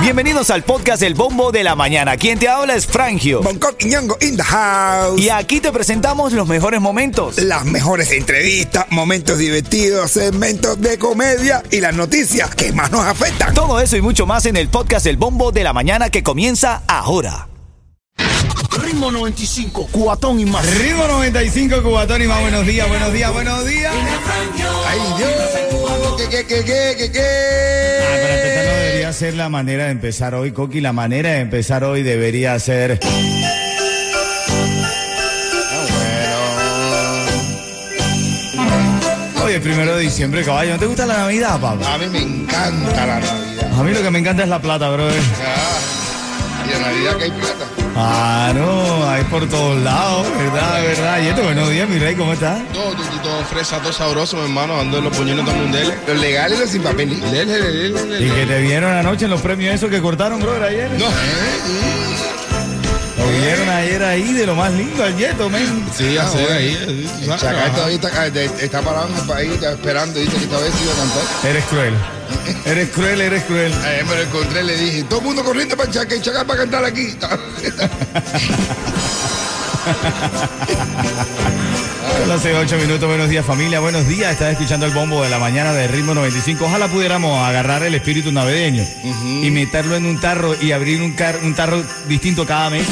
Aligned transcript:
Bienvenidos 0.00 0.50
al 0.50 0.62
podcast 0.62 1.02
El 1.02 1.14
Bombo 1.14 1.50
de 1.50 1.64
la 1.64 1.74
Mañana. 1.74 2.16
Quien 2.16 2.38
te 2.38 2.48
habla 2.48 2.74
es 2.76 2.86
Frangio. 2.86 3.42
Bangkok 3.42 3.74
y 3.80 3.86
Ñongo 3.86 4.16
in 4.20 4.36
the 4.36 4.42
house. 4.42 5.20
Y 5.20 5.30
aquí 5.30 5.60
te 5.60 5.72
presentamos 5.72 6.32
los 6.32 6.46
mejores 6.46 6.80
momentos. 6.80 7.38
Las 7.38 7.64
mejores 7.64 8.12
entrevistas, 8.12 8.86
momentos 8.90 9.38
divertidos, 9.38 10.12
segmentos 10.12 10.80
de 10.80 10.98
comedia 10.98 11.62
y 11.70 11.80
las 11.80 11.94
noticias 11.94 12.54
que 12.54 12.72
más 12.72 12.92
nos 12.92 13.04
afectan. 13.04 13.52
Todo 13.52 13.80
eso 13.80 13.96
y 13.96 14.00
mucho 14.00 14.26
más 14.26 14.46
en 14.46 14.56
el 14.56 14.68
podcast 14.68 15.06
El 15.06 15.16
Bombo 15.16 15.50
de 15.50 15.64
la 15.64 15.72
Mañana 15.72 16.08
que 16.08 16.22
comienza 16.22 16.82
ahora. 16.86 17.48
Ritmo 18.82 19.10
95, 19.10 19.88
cuatón 19.90 20.38
y 20.38 20.44
más. 20.44 20.64
Ritmo 20.78 21.06
95, 21.08 21.82
Cubatón 21.82 22.22
y 22.22 22.26
más. 22.26 22.40
Buenos 22.40 22.66
días, 22.66 22.88
buenos 22.88 23.12
días, 23.12 23.32
buenos 23.32 23.66
días. 23.66 23.92
Ay, 24.86 25.00
Dios. 25.18 25.35
Ah, 26.48 28.16
pero 28.22 28.62
no 28.62 28.76
debería 28.76 29.12
ser 29.12 29.34
la 29.34 29.48
manera 29.48 29.86
de 29.86 29.90
empezar 29.90 30.34
hoy, 30.34 30.52
Coqui. 30.52 30.80
La 30.80 30.92
manera 30.92 31.30
de 31.30 31.40
empezar 31.40 31.82
hoy 31.82 32.02
debería 32.04 32.56
ser. 32.60 33.00
Hoy 39.44 39.52
es 39.54 39.60
primero 39.60 39.96
de 39.96 40.02
diciembre, 40.02 40.44
caballo. 40.44 40.74
¿No 40.74 40.78
te 40.78 40.86
gusta 40.86 41.06
la 41.06 41.18
Navidad, 41.18 41.60
papá? 41.60 41.94
A 41.94 41.98
mí 41.98 42.06
me 42.06 42.20
encanta 42.20 43.06
la 43.06 43.20
Navidad. 43.20 43.72
A 43.78 43.82
mí 43.82 43.92
lo 43.92 44.02
que 44.02 44.10
me 44.10 44.18
encanta 44.20 44.42
es 44.44 44.48
la 44.48 44.60
plata, 44.60 44.88
brother. 44.90 45.20
Ah, 45.44 46.68
y 46.68 46.76
en 46.76 46.82
Navidad 46.82 47.16
que 47.16 47.24
hay 47.24 47.30
plata. 47.30 47.66
Ah, 47.96 48.52
no, 48.54 49.08
hay 49.08 49.24
por 49.24 49.48
todos 49.48 49.82
lados, 49.82 50.26
¿verdad? 50.38 50.84
¿Verdad? 51.16 51.26
Y 51.26 51.28
esto, 51.30 51.42
buenos 51.44 51.70
días, 51.70 51.88
mi 51.88 51.98
rey, 51.98 52.14
¿cómo 52.14 52.32
estás? 52.34 52.60
Todo, 52.72 52.92
todo, 52.92 53.20
todo 53.22 53.44
fresa, 53.44 53.78
todo 53.80 53.92
sabroso, 53.92 54.36
mi 54.36 54.42
hermano, 54.44 54.78
ando 54.80 54.98
en 54.98 55.04
los 55.04 55.16
puñones 55.16 55.44
todo 55.46 55.54
mundial. 55.54 55.94
Los 56.06 56.18
legales 56.20 56.58
y 56.58 56.60
los 56.60 56.70
sin 56.70 56.82
papel. 56.82 57.12
Y 57.12 58.30
que 58.30 58.46
te 58.46 58.60
vieron 58.60 58.92
anoche 58.94 59.24
en 59.24 59.30
los 59.30 59.40
premios 59.40 59.74
esos 59.74 59.88
que 59.90 60.00
cortaron, 60.02 60.40
brother, 60.40 60.62
ayer. 60.64 60.90
No, 60.92 61.06
Lo 63.18 63.30
vieron 63.40 63.68
ayer 63.70 64.02
ahí 64.04 64.32
de 64.34 64.46
lo 64.46 64.54
más 64.54 64.72
lindo, 64.74 65.02
al 65.04 65.16
Yeto, 65.16 65.48
men. 65.48 65.84
sí, 65.96 66.16
Ah, 66.18 66.24
hacer 66.24 66.40
bueno. 66.42 66.54
ahí. 66.56 66.66
eh, 66.66 67.08
El 67.22 67.30
está, 67.94 68.10
ah, 68.20 68.30
de- 68.30 68.44
está 68.60 68.82
parado 68.82 69.08
en 69.08 69.14
el 69.16 69.22
país 69.26 69.52
está 69.52 69.72
esperando. 69.72 70.20
Dice 70.20 70.36
que 70.36 70.44
esta 70.44 70.58
vez 70.58 70.72
iba 70.82 70.92
a 70.92 70.96
cantar. 70.96 71.22
Eres 71.50 71.64
cruel. 71.64 71.94
Eres 72.66 72.88
cruel, 72.90 73.20
eres 73.22 73.42
cruel. 73.44 73.72
Ayer 73.84 74.04
me 74.04 74.14
lo 74.16 74.22
encontré 74.22 74.62
le 74.64 74.76
dije, 74.76 75.04
todo 75.04 75.20
el 75.20 75.24
mundo 75.26 75.42
corriendo 75.44 75.76
para 75.76 75.88
el 75.88 75.94
Chacal, 75.94 76.20
Chacal 76.20 76.46
para 76.46 76.60
cantar 76.60 76.84
aquí. 76.84 77.16
Las 82.28 82.44
8 82.44 82.76
minutos, 82.78 83.08
buenos 83.08 83.28
días 83.28 83.44
familia, 83.46 83.78
buenos 83.80 84.06
días. 84.08 84.32
Estás 84.32 84.50
escuchando 84.52 84.84
el 84.86 84.92
bombo 84.92 85.22
de 85.22 85.28
la 85.30 85.38
mañana 85.38 85.72
de 85.72 85.86
ritmo 85.86 86.12
95. 86.14 86.64
Ojalá 86.64 86.88
pudiéramos 86.88 87.46
agarrar 87.46 87.82
el 87.84 87.94
espíritu 87.94 88.32
navideño 88.32 88.84
y 89.44 89.50
meterlo 89.50 89.94
en 89.96 90.06
un 90.06 90.18
tarro 90.18 90.54
y 90.60 90.72
abrir 90.72 91.02
un, 91.02 91.12
car- 91.12 91.38
un 91.44 91.54
tarro 91.54 91.82
distinto 92.08 92.44
cada 92.44 92.68
mes. 92.70 92.86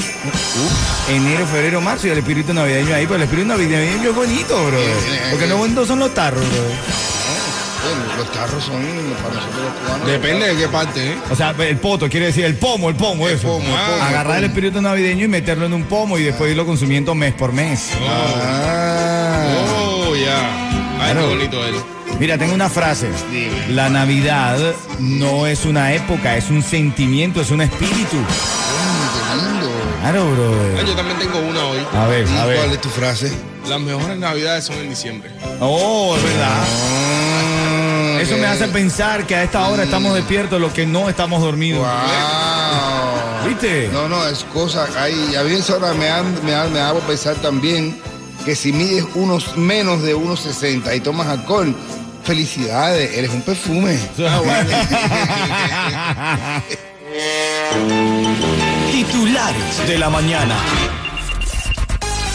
Enero, 1.09 1.47
febrero, 1.47 1.81
marzo 1.81 2.07
y 2.07 2.11
el 2.11 2.19
espíritu 2.19 2.55
navideño 2.55 2.95
ahí, 2.95 3.05
pero 3.07 3.17
el 3.17 3.23
espíritu 3.23 3.49
navideño 3.49 4.11
es 4.11 4.15
bonito, 4.15 4.67
bro. 4.67 4.79
Porque 5.31 5.47
no 5.49 5.57
bonitos 5.57 5.89
son 5.89 5.99
los 5.99 6.15
tarros, 6.15 6.41
bro. 6.49 6.63
Bueno, 7.85 8.17
los 8.17 8.31
carros 8.31 8.65
son 8.65 8.83
para 9.23 9.35
nosotros 9.35 9.63
los 9.65 9.75
cubanos. 9.87 10.07
Depende 10.07 10.47
de 10.49 10.57
qué 10.57 10.69
parte, 10.69 11.13
¿eh? 11.13 11.19
O 11.31 11.37
sea, 11.37 11.55
el 11.59 11.77
poto 11.79 12.09
quiere 12.09 12.27
decir 12.27 12.45
el 12.45 12.57
pomo, 12.57 12.89
el 12.89 12.95
pomo, 12.97 13.29
eso. 13.29 13.49
pomo, 13.49 13.59
el 13.61 13.65
pomo, 13.73 14.03
Agarrar 14.05 14.39
el 14.39 14.45
espíritu 14.45 14.81
navideño 14.81 15.25
y 15.25 15.29
meterlo 15.29 15.67
en 15.67 15.75
un 15.75 15.85
pomo 15.85 16.17
y 16.19 16.23
después 16.23 16.51
irlo 16.51 16.65
consumiendo 16.67 17.15
mes 17.15 17.35
por 17.35 17.53
mes. 17.53 17.91
Ah. 18.09 19.47
Oh, 20.09 20.15
ya. 20.17 20.39
Ay, 21.01 21.13
Claro. 21.13 21.21
qué 21.29 21.35
bonito 21.35 21.65
él. 21.67 21.75
Mira, 22.19 22.39
tengo 22.39 22.55
una 22.55 22.69
frase. 22.71 23.09
Dime. 23.31 23.69
La 23.75 23.89
Navidad 23.91 24.59
no 25.01 25.47
es 25.47 25.65
una 25.65 25.93
época, 25.93 26.37
es 26.37 26.49
un 26.49 26.63
sentimiento, 26.63 27.41
es 27.41 27.51
un 27.51 27.61
espíritu. 27.61 28.17
Qué 28.17 29.37
lindo. 29.37 29.71
Claro, 30.01 30.23
Ay, 30.29 30.35
bro. 30.77 30.87
yo 30.87 30.95
también 30.95 31.19
tengo 31.19 31.39
una 31.41 31.65
hoy. 31.65 31.79
A 31.97 32.07
ver, 32.07 32.27
¿Y 32.27 32.31
a 32.31 32.35
cuál 32.45 32.49
ver. 32.49 32.71
es 32.73 32.81
tu 32.81 32.89
frase? 32.89 33.33
Las 33.69 33.81
mejores 33.81 34.17
navidades 34.19 34.65
son 34.65 34.77
en 34.77 34.91
diciembre. 34.91 35.31
Oh, 35.61 36.15
es 36.17 36.23
verdad. 36.23 36.53
Ah, 36.53 37.14
Eso 38.25 38.37
me 38.39 38.47
hace 38.47 38.69
pensar 38.69 39.27
que 39.27 39.37
a 39.37 39.43
esta 39.45 39.69
hora 39.69 39.85
estamos 39.85 40.15
despiertos 40.15 40.61
los 40.61 40.73
que 40.73 40.87
no 40.87 41.09
estamos 41.09 41.41
dormidos. 41.43 41.87
Wow. 41.87 43.49
¿Viste? 43.49 43.89
No, 43.93 44.09
no, 44.09 44.27
es 44.27 44.45
cosa. 44.53 44.87
Ahí, 44.99 45.35
a 45.37 45.43
mí 45.43 45.53
esa 45.53 45.77
hora 45.77 45.93
me, 45.95 46.09
han- 46.09 46.45
me, 46.45 46.53
me 46.71 46.81
hago 46.81 47.01
pensar 47.01 47.37
también 47.37 47.97
que 48.45 48.57
si 48.57 48.73
mides 48.73 49.05
unos 49.15 49.57
menos 49.57 50.03
de 50.03 50.17
1,60 50.17 50.97
y 50.97 51.01
tomas 51.01 51.27
alcohol, 51.29 51.75
felicidades, 52.25 53.17
eres 53.17 53.31
un 53.31 53.43
perfume. 53.43 53.99
Titulares 58.93 59.89
de 59.89 59.99
la 59.99 60.11
mañana. 60.11 60.57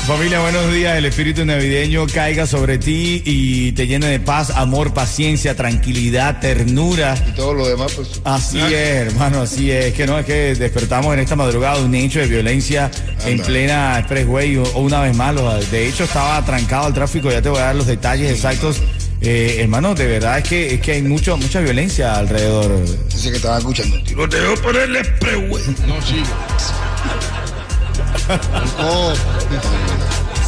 Familia, 0.09 0.39
buenos 0.41 0.73
días. 0.73 0.97
El 0.97 1.05
espíritu 1.05 1.45
navideño 1.45 2.07
caiga 2.07 2.47
sobre 2.47 2.79
ti 2.79 3.21
y 3.25 3.71
te 3.73 3.85
llene 3.85 4.07
de 4.07 4.19
paz, 4.19 4.49
amor, 4.49 4.91
paciencia, 4.91 5.55
tranquilidad, 5.55 6.39
ternura. 6.39 7.15
Y 7.29 7.35
todo 7.35 7.53
lo 7.53 7.67
demás, 7.67 7.91
pues. 7.95 8.19
Así 8.23 8.57
es, 8.59 8.73
hermano, 8.73 9.41
así 9.43 9.69
es. 9.69 9.93
Que 9.93 10.07
no 10.07 10.17
es 10.17 10.25
que 10.25 10.55
despertamos 10.55 11.13
en 11.13 11.19
esta 11.19 11.35
madrugada 11.35 11.77
un 11.77 11.93
hecho 11.93 12.19
de 12.19 12.25
violencia 12.25 12.89
en 13.23 13.39
plena 13.39 13.99
expressway 13.99 14.57
o, 14.57 14.63
o 14.63 14.79
una 14.81 15.01
vez 15.01 15.15
más. 15.15 15.35
los- 15.35 15.69
De 15.69 15.87
hecho, 15.87 16.05
estaba 16.05 16.43
trancado 16.43 16.87
el 16.87 16.93
tráfico. 16.95 17.29
Ya 17.31 17.41
te 17.43 17.49
voy 17.49 17.59
a 17.59 17.65
dar 17.65 17.75
los 17.75 17.85
detalles 17.85 18.31
exactos. 18.31 18.81
Eh, 19.21 19.57
hermano, 19.59 19.93
de 19.93 20.07
verdad 20.07 20.39
es 20.39 20.43
que 20.49 20.73
es 20.73 20.81
que 20.81 20.93
hay 20.93 21.01
mucho, 21.03 21.37
mucha 21.37 21.59
violencia 21.59 22.15
alrededor. 22.15 22.71
Dice 23.09 23.29
que 23.29 23.37
estaba 23.37 23.59
escuchando. 23.59 24.01
Tiroteo 24.03 24.55
por 24.55 24.75
el 24.75 24.95
expressway. 24.95 25.63
No, 25.87 25.99
chico. 26.01 26.29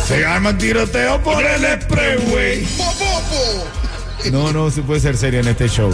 Se 0.08 0.26
arma 0.26 0.58
tiroteo 0.58 1.22
por 1.24 1.44
el 1.44 1.66
expressway. 1.66 2.68
No, 4.32 4.52
no 4.52 4.70
se 4.70 4.82
puede 4.82 5.00
ser 5.00 5.18
serio 5.18 5.40
en 5.40 5.48
este 5.48 5.68
show. 5.68 5.92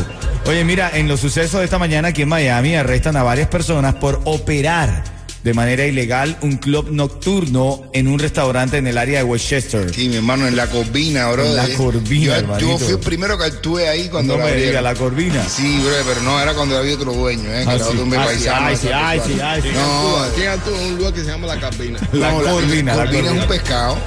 Oye, 0.47 0.64
mira, 0.64 0.92
en 0.94 1.08
los 1.08 1.20
sucesos 1.20 1.59
de 1.59 1.66
esta 1.66 1.80
mañana 1.80 2.09
aquí 2.09 2.24
en 2.24 2.30
Miami 2.30 2.76
arrestan 2.76 3.16
a 3.16 3.24
varias 3.24 3.47
personas 3.47 3.96
por 3.96 4.22
operar 4.26 5.16
de 5.47 5.53
manera 5.53 5.85
ilegal 5.85 6.38
un 6.41 6.58
club 6.58 6.90
nocturno 6.91 7.90
en 7.94 8.09
un 8.09 8.19
restaurante 8.19 8.75
en 8.75 8.85
el 8.85 8.97
área 8.97 9.19
de 9.19 9.24
Westchester. 9.24 9.94
Sí, 9.96 10.09
mi 10.09 10.18
hermano, 10.18 10.46
en 10.46 10.58
la 10.58 10.68
Corvina, 10.68 11.30
bro. 11.31 11.46
En 11.46 11.56
la 11.56 11.69
Corvina, 11.69 12.25
yo, 12.25 12.35
hermanito. 12.35 12.69
yo 12.72 12.78
fui 12.78 12.90
el 12.96 13.00
primero 13.00 13.38
que 13.38 13.46
actué 13.46 13.88
ahí 13.88 14.09
cuando 14.09 14.35
No 14.35 14.44
la 14.44 14.50
me 14.52 14.58
diga 14.58 14.81
la 14.81 14.94
corvina. 14.94 15.41
Sí, 15.47 15.80
bro, 15.85 15.94
pero 16.06 16.22
no, 16.24 16.38
era 16.41 16.53
cuando 16.53 16.78
había 16.78 16.96
otro 16.96 17.13
dueño, 17.13 17.50
¿eh? 17.50 17.63
Que 17.63 17.69
Ah, 17.72 17.75
era 17.75 17.85
sí. 17.85 17.97
hombre 17.97 18.19
Ah, 18.19 18.25
paisano. 18.25 18.66
ay, 18.68 18.75
sí, 18.75 18.88
ay, 18.94 19.22
sí, 19.25 19.40
ay, 19.41 19.62
sí. 19.62 19.69
No, 19.74 20.18
¿Quién 20.35 20.50
actúa 20.50 20.78
en 20.81 20.88
un 20.91 20.97
lugar 20.97 21.13
que 21.13 21.22
se 21.22 21.28
llama 21.28 21.47
La 21.47 21.59
Cabina? 21.62 22.00
La 22.12 22.31
no, 22.31 22.41
corvina, 22.41 22.94
la 22.96 23.03
corvina 23.06 23.19
es 23.19 23.24
corvina. 23.25 23.41
un 23.44 23.47
pescado. 23.47 23.97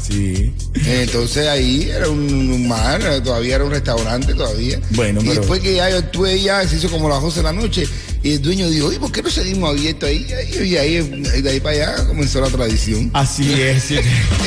Sí. 0.00 0.52
Entonces 0.86 1.48
ahí 1.48 1.90
era 1.90 2.08
un, 2.08 2.18
un 2.52 2.68
mar, 2.68 3.00
todavía 3.24 3.56
era 3.56 3.64
un 3.64 3.70
restaurante 3.70 4.34
todavía. 4.34 4.80
Bueno, 4.90 5.20
y 5.20 5.24
pero- 5.28 5.40
después 5.40 5.60
que 5.60 5.74
ya 5.76 5.90
yo 5.90 5.98
estuve 5.98 6.40
ya, 6.40 6.66
se 6.68 6.76
hizo 6.76 6.88
como 6.90 7.08
las 7.08 7.20
12 7.22 7.38
de 7.38 7.42
la 7.42 7.52
noche, 7.52 7.86
y 8.22 8.32
el 8.34 8.42
dueño 8.42 8.68
dijo, 8.68 8.92
¿y 8.92 8.98
por 8.98 9.12
qué 9.12 9.22
no 9.22 9.30
seguimos 9.30 9.70
abiertos 9.70 10.08
ahí? 10.08 10.26
Y, 10.60 10.62
y 10.64 10.76
ahí, 10.76 10.98
de 11.42 11.50
ahí 11.50 11.60
para 11.60 11.74
allá 11.92 12.06
comenzó 12.06 12.40
la 12.40 12.48
tradición. 12.48 13.10
Así 13.14 13.52
es. 13.62 13.82
sí. 13.84 13.96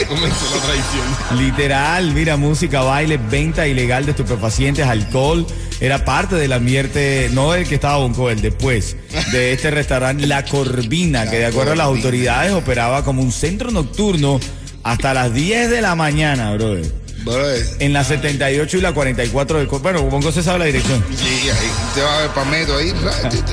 Comenzó 0.07 0.45
la 0.55 0.61
tradición. 0.61 1.45
Literal, 1.47 2.13
mira, 2.13 2.37
música, 2.37 2.81
baile, 2.81 3.17
venta 3.17 3.67
ilegal 3.67 4.05
de 4.05 4.11
estupefacientes, 4.11 4.85
alcohol. 4.85 5.45
Era 5.81 6.03
parte 6.03 6.35
del 6.35 6.51
ambiente, 6.51 7.29
no 7.31 7.53
el 7.55 7.65
que 7.65 7.75
estaba 7.75 7.97
Bonco, 7.99 8.29
el 8.29 8.41
después, 8.41 8.97
de 9.31 9.53
este 9.53 9.71
restaurante 9.71 10.27
La 10.27 10.43
Corvina, 10.43 11.29
que 11.29 11.37
de 11.37 11.45
acuerdo 11.45 11.71
a 11.71 11.75
las 11.77 11.85
autoridades 11.85 12.51
operaba 12.51 13.05
como 13.05 13.21
un 13.21 13.31
centro 13.31 13.71
nocturno 13.71 14.41
hasta 14.83 15.13
las 15.13 15.33
10 15.33 15.69
de 15.69 15.81
la 15.81 15.95
mañana, 15.95 16.53
brother. 16.53 16.91
Brother, 17.23 17.65
En 17.79 17.91
la 17.91 18.03
78 18.03 18.77
y 18.77 18.81
la 18.81 18.93
44 18.93 19.57
del... 19.57 19.67
Bueno, 19.67 20.03
Bonco 20.03 20.31
se 20.31 20.41
sabe 20.41 20.59
la 20.59 20.65
dirección. 20.65 21.03
Sí, 21.15 21.49
ahí 21.49 21.69
te 21.93 22.01
va 22.01 22.17
a 22.17 22.21
ver 22.21 22.29
Pameto 22.29 22.77
ahí, 22.77 22.93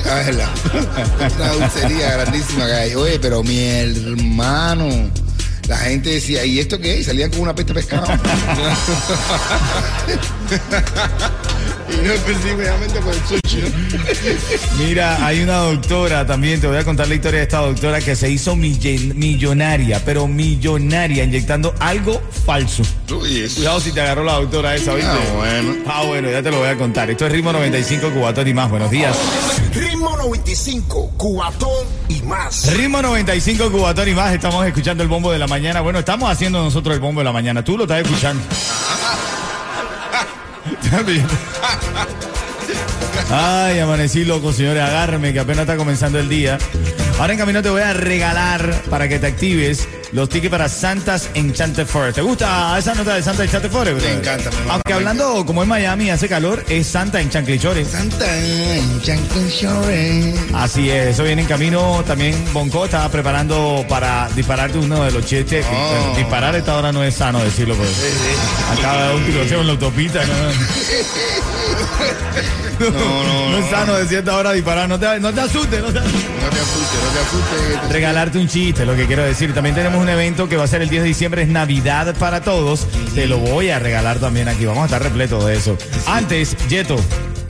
a 0.09 0.15
verla. 0.15 0.49
Una 1.35 1.51
dulcería 1.53 2.11
grandísima 2.13 2.65
que 2.65 2.73
hay. 2.73 2.95
Oye, 2.95 3.19
pero 3.19 3.43
mi 3.43 3.59
hermano, 3.59 4.87
la 5.67 5.77
gente 5.77 6.09
decía, 6.09 6.45
¿y 6.45 6.59
esto 6.59 6.79
qué 6.79 6.95
es? 6.95 7.01
Y 7.01 7.03
salían 7.03 7.29
con 7.29 7.41
una 7.41 7.53
peste 7.55 7.73
pescado. 7.73 8.07
Y 11.89 12.05
no 12.05 12.13
específicamente 12.13 12.99
por 12.99 13.13
el 13.13 13.21
sushi. 13.21 13.63
Mira, 14.77 15.25
hay 15.25 15.41
una 15.41 15.57
doctora 15.57 16.25
también, 16.25 16.59
te 16.59 16.67
voy 16.67 16.77
a 16.77 16.83
contar 16.83 17.07
la 17.07 17.15
historia 17.15 17.39
de 17.39 17.43
esta 17.43 17.59
doctora 17.59 18.01
que 18.01 18.15
se 18.15 18.29
hizo 18.29 18.55
millonaria, 18.55 20.01
pero 20.03 20.27
millonaria, 20.27 21.23
inyectando 21.23 21.73
algo 21.79 22.21
falso. 22.45 22.83
Uy, 23.09 23.41
eso. 23.41 23.55
Cuidado 23.57 23.79
si 23.79 23.91
te 23.93 24.01
agarró 24.01 24.25
la 24.25 24.33
doctora 24.33 24.75
esa, 24.75 24.93
¿viste? 24.95 25.09
Ah, 25.09 25.33
bueno. 25.35 25.75
Ah, 25.87 26.03
bueno, 26.05 26.29
ya 26.29 26.43
te 26.43 26.51
lo 26.51 26.59
voy 26.59 26.67
a 26.67 26.75
contar. 26.75 27.09
Esto 27.09 27.25
es 27.25 27.31
Ritmo 27.31 27.53
95, 27.53 28.09
Cubatón 28.11 28.47
y 28.47 28.53
más. 28.53 28.69
Buenos 28.69 28.91
días. 28.91 29.15
Ritmo 29.73 30.17
95, 30.17 31.13
Cubatón 31.15 31.85
y 32.09 32.21
más. 32.21 32.73
Ritmo 32.73 33.01
95, 33.01 33.71
Cubatón 33.71 34.07
y 34.09 34.13
más. 34.13 34.33
Estamos 34.33 34.65
escuchando 34.65 35.03
el 35.03 35.09
bombo 35.09 35.31
de 35.31 35.39
la 35.39 35.47
mañana. 35.47 35.81
Bueno, 35.81 35.99
estamos 35.99 36.29
haciendo 36.29 36.63
nosotros 36.63 36.95
el 36.95 37.01
bombo 37.01 37.21
de 37.21 37.25
la 37.25 37.31
mañana. 37.31 37.63
Tú 37.63 37.77
lo 37.77 37.83
estás 37.83 38.01
escuchando. 38.01 38.43
Ay, 43.29 43.79
amanecí 43.79 44.23
loco, 44.25 44.53
señores. 44.53 44.83
Agárreme 44.83 45.33
que 45.33 45.39
apenas 45.39 45.61
está 45.61 45.77
comenzando 45.77 46.19
el 46.19 46.29
día. 46.29 46.57
Ahora 47.19 47.33
en 47.33 47.39
camino 47.39 47.61
te 47.61 47.69
voy 47.69 47.81
a 47.81 47.93
regalar 47.93 48.73
para 48.89 49.09
que 49.09 49.19
te 49.19 49.27
actives 49.27 49.87
los 50.13 50.29
tickets 50.29 50.51
para 50.51 50.69
Santa's 50.69 51.29
Enchanted 51.33 51.85
Forest. 51.85 52.15
¿Te 52.15 52.21
gusta 52.21 52.77
esa 52.77 52.95
nota 52.95 53.15
de 53.15 53.23
Santa 53.23 53.43
Enchanted 53.43 53.69
Forest? 53.71 54.01
Me 54.05 54.13
encanta, 54.13 54.49
hermano, 54.49 54.71
Aunque 54.73 54.89
me 54.89 54.95
hablando, 54.95 55.45
como 55.45 55.63
en 55.63 55.69
Miami 55.69 56.09
hace 56.09 56.27
calor, 56.29 56.63
es 56.69 56.87
Santa 56.87 57.19
en 57.21 57.29
Chanclichores. 57.29 57.87
Santa 57.89 58.25
en 58.37 59.01
Chanclin 59.01 59.47
Shore. 59.49 60.33
Así 60.53 60.89
es, 60.89 61.07
eso 61.09 61.23
viene 61.23 61.41
en 61.43 61.47
camino. 61.47 62.03
También 62.07 62.35
Bonco 62.53 62.85
estaba 62.85 63.09
preparando 63.09 63.85
para 63.89 64.29
dispararte 64.35 64.77
uno 64.77 65.03
de 65.03 65.11
los 65.11 65.25
chistes. 65.25 65.65
Oh. 65.71 66.15
Disparar 66.17 66.55
a 66.55 66.57
esta 66.57 66.75
hora 66.77 66.91
no 66.91 67.03
es 67.03 67.15
sano 67.15 67.39
decirlo, 67.43 67.75
pues. 67.75 67.89
Acaba 68.77 69.09
de 69.09 69.15
un 69.15 69.25
tiroteo 69.25 69.61
en 69.61 69.67
la 69.67 69.73
autopista. 69.73 70.21
No, 72.79 72.91
No, 72.91 72.99
no, 73.23 73.49
No 73.49 73.57
es 73.57 73.63
no. 73.65 73.71
sano 73.71 73.95
decir 73.95 74.19
esta 74.19 74.37
hora 74.37 74.51
disparar. 74.53 74.87
No 74.87 74.99
te, 74.99 75.19
no 75.19 75.33
te 75.33 75.41
asustes, 75.41 75.81
no 75.81 75.91
te 75.91 75.97
asustes. 75.97 76.21
No 76.43 76.49
te 76.49 76.59
asustes, 76.59 76.99
no 77.03 77.09
te 77.11 77.19
asustes. 77.19 77.91
Regalarte 77.91 78.37
un 78.37 78.47
chiste, 78.47 78.85
lo 78.85 78.95
que 78.95 79.07
quiero 79.07 79.23
decir. 79.23 79.51
También 79.51 79.73
tenemos 79.73 79.96
un 79.97 80.09
evento 80.09 80.47
que 80.47 80.57
va 80.57 80.63
a 80.63 80.67
ser 80.67 80.81
el 80.81 80.89
10 80.89 81.03
de 81.03 81.07
diciembre, 81.07 81.41
es 81.41 81.47
Navidad 81.47 82.15
para 82.17 82.41
todos. 82.41 82.87
Te 83.15 83.27
lo 83.27 83.37
voy 83.39 83.69
a 83.69 83.79
regalar 83.79 84.19
también 84.19 84.47
aquí. 84.47 84.65
Vamos 84.65 84.83
a 84.83 84.85
estar 84.85 85.03
repletos 85.03 85.45
de 85.45 85.55
eso. 85.55 85.77
Antes, 86.05 86.55
Yeto, 86.67 86.95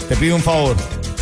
te 0.07 0.15
pido 0.15 0.35
un 0.35 0.41
favor. 0.41 0.75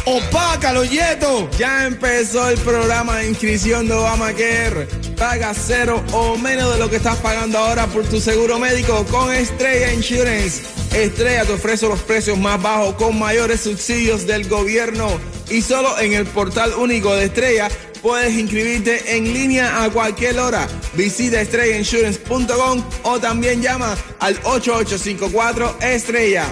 ¡Opácalo, 0.06 0.84
Yeto! 0.84 1.50
Ya 1.58 1.88
empezó 1.88 2.48
el 2.50 2.60
programa 2.60 3.18
de 3.18 3.30
inscripción 3.30 3.88
de 3.88 3.94
Obamacare. 3.94 4.88
Paga 5.18 5.54
cero 5.56 6.04
o 6.12 6.38
menos 6.38 6.74
de 6.74 6.80
lo 6.80 6.90
que 6.90 6.98
estás 6.98 7.18
pagando 7.18 7.58
ahora 7.58 7.88
por 7.88 8.06
tu 8.06 8.20
seguro 8.20 8.60
médico 8.60 9.04
con 9.10 9.34
Estrella 9.34 9.92
Insurance. 9.94 10.64
Estrella 10.94 11.46
te 11.46 11.54
ofrece 11.54 11.88
los 11.88 12.00
precios 12.02 12.38
más 12.38 12.62
bajos 12.62 12.94
con 12.96 13.18
mayores 13.18 13.62
subsidios 13.62 14.28
del 14.28 14.48
gobierno. 14.48 15.08
Y 15.50 15.62
solo 15.62 15.98
en 16.00 16.14
el 16.14 16.26
portal 16.26 16.74
único 16.78 17.16
de 17.16 17.26
Estrella 17.26 17.70
puedes 18.06 18.38
inscribirte 18.38 19.18
en 19.18 19.34
línea 19.34 19.84
a 19.84 19.90
cualquier 19.90 20.38
hora. 20.38 20.68
Visita 20.94 21.42
estrellainsurance.com 21.42 22.84
o 23.02 23.20
también 23.20 23.64
llama 23.64 23.98
al 24.20 24.36
8854 24.44 25.78
Estrella. 25.82 26.46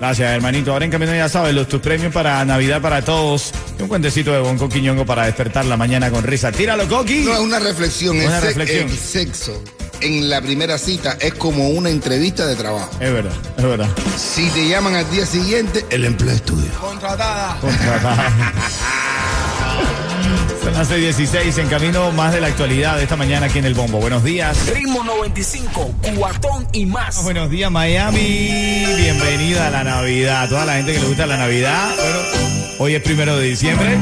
Gracias, 0.00 0.28
hermanito. 0.28 0.72
Ahora 0.72 0.86
en 0.86 0.90
camino 0.90 1.14
ya 1.14 1.28
sabes, 1.28 1.54
los 1.54 1.68
tus 1.68 1.80
premios 1.80 2.12
para 2.12 2.44
Navidad 2.44 2.82
para 2.82 3.02
todos. 3.02 3.52
Y 3.78 3.82
un 3.82 3.88
cuentecito 3.88 4.32
de 4.32 4.40
Bonco 4.40 4.68
Quiñongo 4.68 5.06
para 5.06 5.26
despertar 5.26 5.66
la 5.66 5.76
mañana 5.76 6.10
con 6.10 6.24
risa. 6.24 6.50
¡Tíralo, 6.50 6.88
Coqui! 6.88 7.20
No, 7.20 7.32
es 7.32 7.40
una 7.40 7.60
reflexión. 7.60 8.16
Una 8.16 8.38
el, 8.38 8.42
reflexión. 8.42 8.88
el 8.88 8.98
sexo 8.98 9.62
en 10.00 10.28
la 10.28 10.40
primera 10.40 10.78
cita 10.78 11.16
es 11.20 11.34
como 11.34 11.68
una 11.68 11.90
entrevista 11.90 12.44
de 12.44 12.56
trabajo. 12.56 12.90
Es 12.98 13.12
verdad, 13.12 13.36
es 13.56 13.64
verdad. 13.64 13.88
Si 14.16 14.50
te 14.50 14.68
llaman 14.68 14.96
al 14.96 15.08
día 15.12 15.26
siguiente, 15.26 15.86
el 15.90 16.04
empleo 16.04 16.34
es 16.34 16.42
tuyo. 16.42 16.70
Contratada. 16.80 17.56
Contratada. 17.60 18.52
Son 20.68 20.76
las 20.76 20.90
16 20.90 21.56
en 21.58 21.68
camino 21.68 22.12
más 22.12 22.34
de 22.34 22.42
la 22.42 22.48
actualidad 22.48 22.98
de 22.98 23.04
esta 23.04 23.16
mañana 23.16 23.46
aquí 23.46 23.58
en 23.58 23.64
el 23.64 23.72
Bombo. 23.72 23.98
Buenos 24.00 24.22
días. 24.22 24.68
Ritmo 24.74 25.02
95, 25.02 25.94
cuatón 26.14 26.68
y 26.72 26.84
más. 26.84 27.24
Buenos 27.24 27.48
días, 27.48 27.70
Miami. 27.70 28.84
Bienvenida 28.98 29.68
a 29.68 29.70
la 29.70 29.82
Navidad. 29.82 30.42
A 30.42 30.48
toda 30.48 30.66
la 30.66 30.74
gente 30.74 30.92
que 30.92 31.00
le 31.00 31.06
gusta 31.06 31.26
la 31.26 31.38
Navidad. 31.38 31.88
Bueno, 31.96 32.18
hoy 32.80 32.94
es 32.94 33.02
primero 33.02 33.38
de 33.38 33.46
diciembre. 33.46 33.96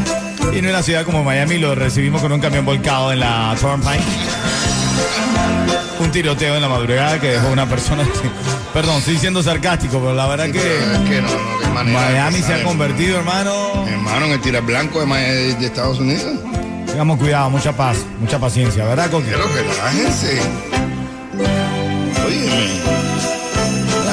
Y 0.52 0.58
en 0.58 0.66
una 0.66 0.82
ciudad 0.82 1.04
como 1.04 1.22
Miami 1.22 1.58
lo 1.58 1.76
recibimos 1.76 2.20
con 2.20 2.32
un 2.32 2.40
camión 2.40 2.64
volcado 2.64 3.12
en 3.12 3.20
la 3.20 3.54
Turnpike. 3.60 4.02
Un 6.00 6.10
tiroteo 6.10 6.56
en 6.56 6.62
la 6.62 6.68
madrugada 6.68 7.20
que 7.20 7.28
dejó 7.28 7.48
una 7.48 7.66
persona. 7.68 8.02
Perdón, 8.74 8.96
estoy 8.98 9.18
siendo 9.18 9.40
sarcástico, 9.40 10.00
pero 10.00 10.14
la 10.14 10.26
verdad 10.26 10.50
que 10.50 10.58
es 10.58 10.98
que 11.08 11.22
no, 11.22 11.28
no, 11.28 11.84
Miami 11.84 12.42
se 12.42 12.54
ha 12.54 12.62
convertido, 12.64 13.18
hermano. 13.18 13.86
Hermano, 13.86 14.26
en 14.26 14.32
el 14.32 14.40
tira 14.40 14.60
blanco 14.60 15.04
de, 15.04 15.54
de 15.54 15.66
Estados 15.66 16.00
Unidos. 16.00 16.34
Tengamos 16.96 17.19
cuidado, 17.19 17.50
mucha 17.50 17.76
paz, 17.76 17.98
mucha 18.19 18.38
paciencia, 18.38 18.82
¿verdad, 18.87 19.10
Coqui? 19.10 19.26
Pero 19.28 19.46
relájense. 19.48 20.40
Óyeme. 22.26 22.81
Las 22.87 23.05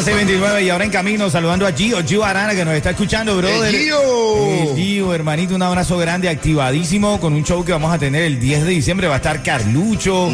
6:29 0.03 0.63
y 0.63 0.69
ahora 0.69 0.85
en 0.85 0.91
camino 0.91 1.29
saludando 1.29 1.65
a 1.65 1.71
Gio, 1.71 2.03
Gio 2.05 2.23
Arana 2.25 2.53
que 2.53 2.65
nos 2.65 2.73
está 2.73 2.89
escuchando, 2.89 3.37
brother. 3.37 3.73
¡El 3.73 3.81
Gio! 3.81 4.45
El 4.45 4.75
Gio, 4.75 5.13
hermanito, 5.13 5.55
un 5.55 5.61
abrazo 5.61 5.97
grande, 5.97 6.27
activadísimo 6.29 7.19
con 7.19 7.33
un 7.33 7.43
show 7.43 7.63
que 7.63 7.71
vamos 7.71 7.93
a 7.93 7.97
tener 7.97 8.23
el 8.23 8.39
10 8.39 8.65
de 8.65 8.69
diciembre. 8.71 9.07
Va 9.07 9.15
a 9.15 9.17
estar 9.17 9.41
Carlucho, 9.43 10.29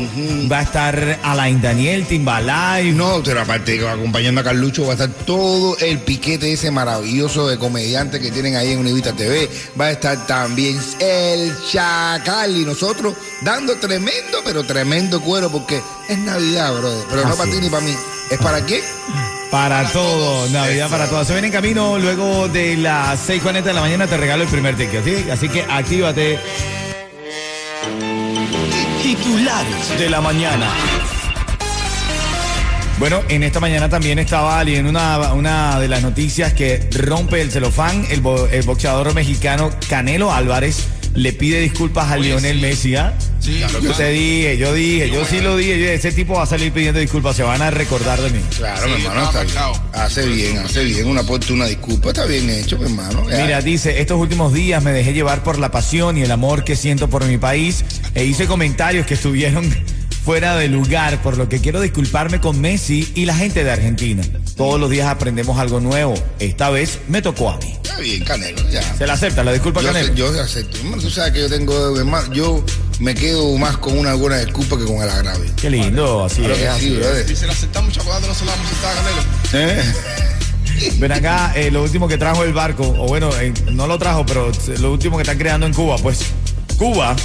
va 0.51 0.59
a 0.59 0.61
estar 0.63 1.19
Alain 1.23 1.61
Daniel, 1.61 2.05
Timbalay. 2.05 2.91
No, 2.91 3.21
pero 3.23 3.41
aparte 3.41 3.87
acompañando 3.87 4.41
a 4.41 4.43
Carlucho 4.43 4.83
va 4.85 4.91
a 4.91 4.93
estar 4.93 5.09
todo 5.09 5.77
el 5.77 5.99
piquete 5.99 6.51
ese 6.51 6.71
maravilloso 6.71 7.47
de 7.47 7.57
comediantes 7.57 8.19
que 8.21 8.31
tienen 8.31 8.55
ahí 8.55 8.71
en 8.71 8.79
Univita 8.79 9.13
TV. 9.13 9.49
Va 9.79 9.85
a 9.85 9.91
estar 9.91 10.25
también 10.25 10.79
el 10.99 11.53
Chacal 11.71 12.57
y 12.57 12.65
nosotros 12.65 13.13
dando 13.41 13.75
tremendo, 13.75 14.39
pero 14.43 14.63
tremendo 14.63 15.21
cuero 15.21 15.51
porque 15.51 15.81
es 16.07 16.17
Navidad, 16.19 16.73
brother. 16.73 17.05
Pero 17.09 17.27
no 17.27 17.35
para 17.35 17.51
ti 17.51 17.57
ni 17.61 17.69
para 17.69 17.83
mí. 17.83 17.93
¿Es 18.31 18.37
para 18.39 18.61
quién? 18.61 18.81
Para 19.51 19.83
todos, 19.91 20.51
Navidad 20.51 20.85
Eso. 20.87 20.89
para 20.95 21.07
todos. 21.07 21.25
Se 21.27 21.33
viene 21.33 21.47
en 21.47 21.53
camino 21.53 21.97
luego 21.97 22.47
de 22.49 22.77
las 22.77 23.27
6.40 23.27 23.63
de 23.63 23.73
la 23.73 23.81
mañana, 23.81 24.05
te 24.05 24.15
regalo 24.15 24.43
el 24.43 24.49
primer 24.49 24.75
ticket, 24.75 25.03
¿sí? 25.03 25.25
Así 25.31 25.49
que 25.49 25.63
actívate. 25.63 26.37
Titulares 29.01 29.97
de 29.97 30.09
la 30.09 30.21
mañana. 30.21 30.67
Bueno, 32.99 33.21
en 33.29 33.43
esta 33.43 33.59
mañana 33.59 33.89
también 33.89 34.19
estaba 34.19 34.61
leyendo 34.63 34.89
una, 34.89 35.33
una 35.33 35.79
de 35.79 35.87
las 35.87 36.03
noticias 36.03 36.53
que 36.53 36.87
rompe 36.91 37.41
el 37.41 37.49
celofán. 37.49 38.05
El, 38.11 38.21
bo- 38.21 38.45
el 38.47 38.61
boxeador 38.63 39.13
mexicano 39.15 39.71
Canelo 39.89 40.31
Álvarez 40.33 40.85
le 41.19 41.33
pide 41.33 41.59
disculpas 41.59 42.11
a 42.11 42.17
Lionel 42.17 42.61
Messi. 42.61 42.95
¿ah? 42.95 43.13
yo 43.81 43.93
te 43.93 44.09
dije, 44.09 44.57
yo 44.57 44.73
dije, 44.73 45.09
yo 45.09 45.25
sí 45.25 45.41
lo 45.41 45.57
dije. 45.57 45.71
yo 45.71 45.77
dije, 45.77 45.93
ese 45.95 46.11
tipo 46.13 46.35
va 46.35 46.43
a 46.43 46.45
salir 46.45 46.71
pidiendo 46.71 46.99
disculpas, 46.99 47.35
se 47.35 47.43
van 47.43 47.61
a 47.61 47.69
recordar 47.69 48.21
de 48.21 48.29
mí. 48.29 48.39
Claro, 48.55 48.87
mi 48.87 49.03
hermano, 49.03 49.25
está 49.25 49.43
bien. 49.43 49.81
Hace 49.93 50.27
bien, 50.27 50.57
hace 50.59 50.83
bien. 50.85 51.07
Una 51.07 51.23
puerta, 51.23 51.51
una 51.51 51.65
disculpa, 51.65 52.09
está 52.09 52.25
bien 52.25 52.49
hecho, 52.49 52.77
mi 52.77 52.85
hermano. 52.85 53.29
Ya. 53.29 53.43
Mira, 53.43 53.61
dice, 53.61 53.99
estos 53.99 54.17
últimos 54.17 54.53
días 54.53 54.81
me 54.81 54.93
dejé 54.93 55.13
llevar 55.13 55.43
por 55.43 55.59
la 55.59 55.71
pasión 55.71 56.17
y 56.17 56.21
el 56.21 56.31
amor 56.31 56.63
que 56.63 56.77
siento 56.77 57.09
por 57.09 57.25
mi 57.25 57.37
país 57.37 57.83
e 58.15 58.23
hice 58.23 58.47
comentarios 58.47 59.05
que 59.05 59.15
estuvieron 59.15 59.69
fuera 60.23 60.55
de 60.55 60.69
lugar, 60.69 61.21
por 61.21 61.37
lo 61.37 61.49
que 61.49 61.59
quiero 61.59 61.81
disculparme 61.81 62.39
con 62.39 62.61
Messi 62.61 63.11
y 63.13 63.25
la 63.25 63.35
gente 63.35 63.65
de 63.65 63.71
Argentina. 63.71 64.23
Todos 64.55 64.79
los 64.79 64.89
días 64.89 65.07
aprendemos 65.07 65.59
algo 65.59 65.81
nuevo. 65.81 66.13
Esta 66.39 66.69
vez 66.69 66.99
me 67.09 67.21
tocó 67.21 67.49
a 67.49 67.57
mí. 67.57 67.78
Bien, 67.99 68.23
Canelo, 68.23 68.69
ya. 68.69 68.81
¿Se 68.97 69.05
la 69.07 69.13
acepta 69.13 69.43
la 69.43 69.51
disculpa, 69.53 69.81
Yo, 69.81 69.87
Canelo? 69.87 70.13
yo 70.15 70.41
acepto. 70.41 70.77
Hermano, 70.77 71.01
tú 71.01 71.09
sabes 71.09 71.33
que 71.33 71.39
yo 71.41 71.49
tengo, 71.49 71.95
yo 72.33 72.63
me 72.99 73.13
quedo 73.15 73.57
más 73.57 73.77
con 73.77 73.97
una 73.97 74.13
buena 74.13 74.37
disculpa 74.39 74.77
que 74.77 74.85
con 74.85 74.97
el 75.03 75.09
agravio. 75.09 75.51
Qué 75.55 75.69
lindo, 75.69 76.25
así 76.25 76.43
es. 76.45 76.57
que 76.57 76.67
así 76.67 76.85
sí, 76.89 76.99
es. 77.01 77.31
Y 77.31 77.35
se 77.35 77.45
la 77.47 77.53
aceptamos, 77.53 77.93
chaval, 77.93 78.21
no 78.25 78.33
se 78.33 78.45
la 78.45 78.51
vamos 78.51 78.67
a 78.67 78.69
aceptar, 78.69 78.95
Canelo. 79.51 79.81
¿Eh? 79.81 79.93
Ven 80.97 81.11
acá, 81.11 81.51
eh, 81.55 81.71
lo 81.71 81.83
último 81.83 82.07
que 82.07 82.17
trajo 82.17 82.43
el 82.45 82.53
barco, 82.53 82.83
o 82.87 83.07
bueno, 83.07 83.29
eh, 83.39 83.53
no 83.71 83.85
lo 83.85 83.97
trajo, 83.99 84.25
pero 84.25 84.49
lo 84.79 84.91
último 84.93 85.17
que 85.17 85.23
están 85.23 85.37
creando 85.37 85.65
en 85.65 85.73
Cuba, 85.73 85.97
pues 85.97 86.19
Cuba, 86.77 87.15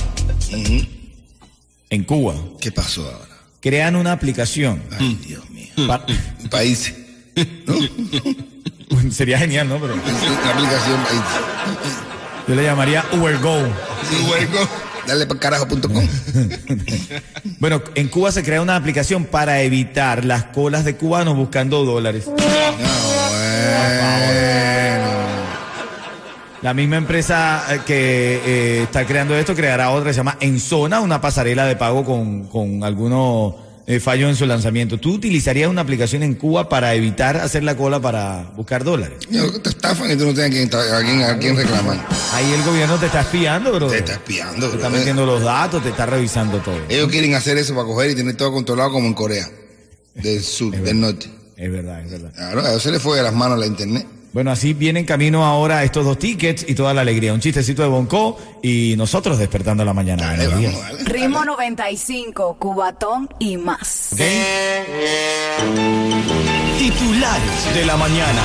en 1.90 2.04
Cuba, 2.04 2.34
¿Qué 2.60 2.72
pasó 2.72 3.02
ahora? 3.04 3.28
crean 3.60 3.94
una 3.96 4.10
aplicación. 4.12 4.82
Ay, 4.98 5.18
Dios 5.26 5.48
mío. 5.50 5.68
pa- 5.86 6.04
País. 6.50 6.92
sería 9.10 9.38
genial, 9.38 9.68
¿no? 9.68 9.78
Pero 9.78 9.94
La 9.96 10.50
aplicación 10.50 11.00
yo 12.46 12.54
le 12.54 12.62
llamaría 12.62 13.04
Uber 13.12 13.38
Go. 13.38 13.56
Luego, 14.26 14.68
dale 15.06 15.26
para 15.26 15.40
carajo.com. 15.40 15.80
Bueno, 17.58 17.82
en 17.94 18.08
Cuba 18.08 18.30
se 18.32 18.42
crea 18.42 18.60
una 18.60 18.76
aplicación 18.76 19.24
para 19.24 19.62
evitar 19.62 20.24
las 20.26 20.44
colas 20.44 20.84
de 20.84 20.96
cubanos 20.96 21.36
buscando 21.36 21.84
dólares. 21.84 22.26
No, 22.26 22.34
bueno. 22.34 22.44
La 26.60 26.74
misma 26.74 26.96
empresa 26.96 27.64
eh, 27.70 27.80
que 27.86 28.40
eh, 28.44 28.82
está 28.82 29.06
creando 29.06 29.34
esto 29.36 29.54
creará 29.54 29.90
otra 29.90 30.12
se 30.12 30.18
llama 30.18 30.36
Enzona, 30.40 31.00
una 31.00 31.20
pasarela 31.20 31.64
de 31.64 31.76
pago 31.76 32.04
con, 32.04 32.44
con 32.48 32.84
algunos 32.84 33.54
eh, 33.86 34.00
fallos 34.00 34.30
en 34.30 34.36
su 34.36 34.46
lanzamiento. 34.46 34.98
¿Tú 34.98 35.14
utilizarías 35.14 35.68
una 35.68 35.82
aplicación 35.82 36.22
en 36.22 36.34
Cuba 36.34 36.68
para 36.68 36.94
evitar 36.94 37.36
hacer 37.36 37.62
la 37.62 37.76
cola 37.76 38.00
para 38.00 38.52
buscar 38.56 38.82
dólares? 38.84 39.18
Yo, 39.30 39.60
te 39.60 39.68
estafan 39.70 40.10
y 40.10 40.16
tú 40.16 40.24
no 40.26 40.32
tienes 40.34 40.50
a 40.50 40.54
quién, 40.54 40.70
tra- 40.70 41.30
a 41.34 41.38
quién 41.38 41.56
reclamar. 41.56 42.06
Ahí 42.32 42.52
el 42.52 42.62
gobierno 42.62 42.96
te 42.98 43.06
está 43.06 43.20
espiando, 43.20 43.72
bro. 43.72 43.88
Te 43.88 43.98
está 43.98 44.12
espiando, 44.14 44.68
Te 44.70 44.76
está 44.76 44.88
metiendo 44.88 45.26
los 45.26 45.42
datos, 45.42 45.82
te 45.82 45.90
está 45.90 46.06
revisando 46.06 46.58
todo. 46.58 46.78
Ellos 46.88 47.08
quieren 47.10 47.34
hacer 47.34 47.58
eso 47.58 47.74
para 47.74 47.86
coger 47.86 48.10
y 48.10 48.14
tener 48.14 48.36
todo 48.36 48.52
controlado 48.52 48.90
como 48.92 49.06
en 49.06 49.14
Corea. 49.14 49.48
Del 50.14 50.42
sur, 50.42 50.74
del 50.74 51.00
norte. 51.00 51.28
Es 51.56 51.70
verdad, 51.70 52.04
es 52.04 52.10
verdad. 52.10 52.32
Claro, 52.34 52.60
a 52.62 52.70
ellos 52.70 52.82
se 52.82 52.90
les 52.90 53.02
fue 53.02 53.16
de 53.16 53.22
las 53.22 53.34
manos 53.34 53.58
la 53.58 53.66
internet. 53.66 54.06
Bueno, 54.34 54.50
así 54.50 54.74
viene 54.74 54.98
en 54.98 55.06
camino 55.06 55.44
ahora 55.46 55.84
estos 55.84 56.04
dos 56.04 56.18
tickets 56.18 56.66
y 56.68 56.74
toda 56.74 56.92
la 56.92 57.02
alegría. 57.02 57.32
Un 57.32 57.38
chistecito 57.38 57.82
de 57.82 57.88
Bonco 57.88 58.36
y 58.64 58.94
nosotros 58.96 59.38
despertando 59.38 59.84
la 59.84 59.94
mañana. 59.94 60.24
Dale, 60.24 60.48
Buenos 60.48 60.64
vamos, 60.64 60.80
días. 60.80 60.92
dale. 60.98 61.04
Ritmo 61.04 61.44
95, 61.44 62.56
Cubatón 62.58 63.28
y 63.38 63.56
más. 63.56 64.10
Titulares 66.78 67.74
de 67.74 67.86
la 67.86 67.96
mañana. 67.96 68.42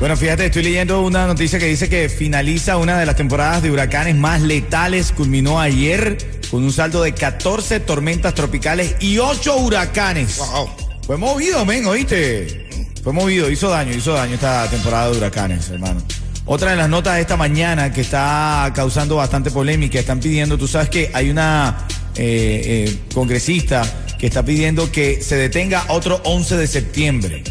Bueno, 0.00 0.16
fíjate, 0.16 0.46
estoy 0.46 0.62
leyendo 0.62 1.02
una 1.02 1.26
noticia 1.26 1.58
que 1.58 1.66
dice 1.66 1.90
que 1.90 2.08
finaliza 2.08 2.78
una 2.78 2.98
de 2.98 3.04
las 3.04 3.16
temporadas 3.16 3.62
de 3.62 3.70
huracanes 3.70 4.16
más 4.16 4.40
letales. 4.40 5.12
Culminó 5.12 5.60
ayer 5.60 6.16
con 6.50 6.64
un 6.64 6.72
saldo 6.72 7.02
de 7.02 7.12
14 7.12 7.80
tormentas 7.80 8.32
tropicales 8.32 8.96
y 9.00 9.18
8 9.18 9.54
huracanes. 9.58 10.38
Wow. 10.38 10.70
Fue 11.06 11.18
movido, 11.18 11.66
men, 11.66 11.84
¿oíste? 11.84 12.63
Fue 13.04 13.12
movido, 13.12 13.50
hizo 13.50 13.68
daño, 13.68 13.92
hizo 13.92 14.14
daño 14.14 14.34
esta 14.34 14.66
temporada 14.70 15.10
de 15.10 15.18
huracanes, 15.18 15.68
hermano. 15.68 16.02
Otra 16.46 16.70
de 16.70 16.76
las 16.76 16.88
notas 16.88 17.16
de 17.16 17.20
esta 17.20 17.36
mañana 17.36 17.92
que 17.92 18.00
está 18.00 18.72
causando 18.74 19.16
bastante 19.16 19.50
polémica, 19.50 19.98
están 20.00 20.20
pidiendo, 20.20 20.56
tú 20.58 20.66
sabes 20.66 20.88
que 20.88 21.10
hay 21.12 21.28
una 21.30 21.86
eh, 22.16 22.86
eh, 22.88 22.98
congresista 23.14 23.82
que 24.18 24.26
está 24.26 24.42
pidiendo 24.42 24.90
que 24.90 25.20
se 25.22 25.36
detenga 25.36 25.84
otro 25.88 26.20
11 26.24 26.56
de 26.56 26.66
septiembre. 26.66 27.44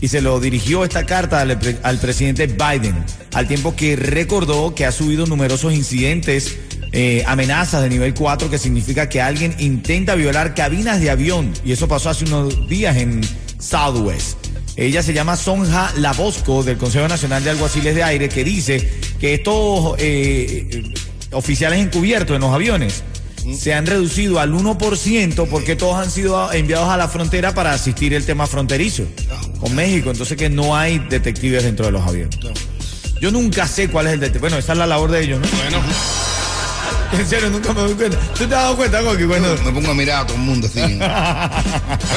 Y 0.00 0.08
se 0.08 0.20
lo 0.20 0.40
dirigió 0.40 0.84
esta 0.84 1.04
carta 1.06 1.40
al, 1.40 1.58
pre- 1.58 1.78
al 1.82 1.98
presidente 1.98 2.46
Biden, 2.46 3.04
al 3.34 3.46
tiempo 3.46 3.74
que 3.76 3.96
recordó 3.96 4.74
que 4.74 4.84
ha 4.86 4.92
subido 4.92 5.26
numerosos 5.26 5.72
incidentes, 5.74 6.56
eh, 6.92 7.24
amenazas 7.26 7.82
de 7.82 7.88
nivel 7.90 8.12
4, 8.14 8.50
que 8.50 8.58
significa 8.58 9.08
que 9.08 9.20
alguien 9.22 9.54
intenta 9.58 10.14
violar 10.14 10.54
cabinas 10.54 11.00
de 11.00 11.10
avión. 11.10 11.52
Y 11.64 11.72
eso 11.72 11.88
pasó 11.88 12.10
hace 12.10 12.24
unos 12.24 12.68
días 12.68 12.96
en 12.96 13.20
Southwest. 13.58 14.43
Ella 14.76 15.02
se 15.02 15.12
llama 15.12 15.36
Sonja 15.36 15.92
Labosco 15.98 16.64
del 16.64 16.76
Consejo 16.76 17.06
Nacional 17.06 17.44
de 17.44 17.50
Alguaciles 17.50 17.94
de 17.94 18.02
Aire, 18.02 18.28
que 18.28 18.42
dice 18.42 18.92
que 19.20 19.34
estos 19.34 19.94
eh, 19.98 20.92
oficiales 21.30 21.78
encubiertos 21.78 22.34
en 22.34 22.42
los 22.42 22.52
aviones 22.52 23.04
se 23.58 23.74
han 23.74 23.86
reducido 23.86 24.40
al 24.40 24.52
1% 24.52 25.48
porque 25.48 25.76
todos 25.76 25.96
han 25.96 26.10
sido 26.10 26.50
enviados 26.52 26.88
a 26.88 26.96
la 26.96 27.08
frontera 27.08 27.54
para 27.54 27.72
asistir 27.72 28.14
el 28.14 28.24
tema 28.24 28.46
fronterizo 28.46 29.04
con 29.60 29.74
México. 29.74 30.10
Entonces 30.10 30.36
que 30.36 30.48
no 30.48 30.76
hay 30.76 30.98
detectives 30.98 31.62
dentro 31.62 31.86
de 31.86 31.92
los 31.92 32.02
aviones. 32.02 32.36
Yo 33.20 33.30
nunca 33.30 33.68
sé 33.68 33.88
cuál 33.88 34.06
es 34.06 34.14
el 34.14 34.20
detective. 34.20 34.40
Bueno, 34.40 34.58
esa 34.58 34.72
es 34.72 34.78
la 34.78 34.86
labor 34.86 35.10
de 35.10 35.22
ellos, 35.22 35.40
¿no? 35.40 35.46
Bueno, 35.56 35.78
En 37.18 37.26
serio, 37.28 37.50
nunca 37.50 37.72
me 37.72 37.80
doy 37.82 37.94
cuenta. 37.94 38.18
¿Tú 38.18 38.38
te 38.38 38.44
has 38.44 38.50
dado 38.50 38.76
cuenta, 38.76 39.02
Coqui, 39.02 39.24
cuando... 39.24 39.56
Me 39.64 39.70
pongo 39.72 39.90
a 39.90 39.94
mirar 39.94 40.22
a 40.22 40.26
todo 40.26 40.36
el 40.36 40.42
mundo 40.42 40.66
así. 40.66 40.80
a 40.80 41.62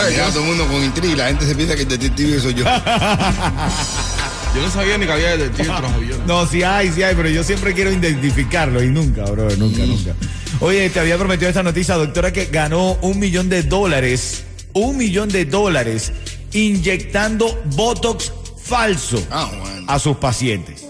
mirar 0.09 0.27
a 0.27 0.29
todo 0.31 0.41
el 0.41 0.47
mundo 0.47 0.67
con 0.67 0.83
intriga. 0.83 1.15
La 1.23 1.27
gente 1.27 1.45
se 1.45 1.55
piensa 1.55 1.75
que 1.75 1.81
el 1.83 1.87
detective 1.87 2.39
soy 2.39 2.53
yo. 2.55 2.65
Yo 4.55 4.61
no 4.61 4.71
sabía 4.71 4.97
ni 4.97 5.05
que 5.05 5.11
había 5.11 5.37
detectives 5.37 5.67
en 5.69 5.81
los 5.81 5.91
aviones. 5.91 6.25
No, 6.25 6.47
sí 6.47 6.63
hay, 6.63 6.91
sí 6.91 7.03
hay, 7.03 7.13
pero 7.15 7.29
yo 7.29 7.43
siempre 7.43 7.73
quiero 7.73 7.91
identificarlo 7.91 8.81
y 8.81 8.87
nunca, 8.87 9.23
bro, 9.25 9.49
nunca, 9.55 9.83
nunca. 9.85 10.15
Oye, 10.61 10.89
te 10.89 10.99
había 10.99 11.15
prometido 11.17 11.49
esta 11.49 11.61
noticia, 11.61 11.95
doctora, 11.95 12.33
que 12.33 12.45
ganó 12.45 12.93
un 13.01 13.19
millón 13.19 13.49
de 13.49 13.61
dólares, 13.63 14.45
un 14.73 14.97
millón 14.97 15.29
de 15.29 15.45
dólares 15.45 16.11
inyectando 16.53 17.61
Botox 17.75 18.31
falso 18.63 19.21
Ah, 19.29 19.47
bueno. 19.59 19.85
a 19.91 19.99
sus 19.99 20.17
pacientes. 20.17 20.83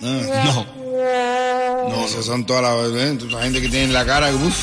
No. 0.00 0.66
No, 1.88 2.04
esas 2.06 2.24
son 2.24 2.44
todas 2.46 2.62
las 2.62 3.02
¿eh? 3.02 3.18
Gente 3.42 3.60
que 3.60 3.68
tiene 3.68 3.92
la 3.92 4.04
cara. 4.04 4.32
Uf. 4.34 4.56